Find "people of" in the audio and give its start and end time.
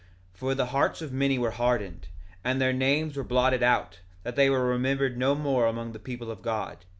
5.99-6.41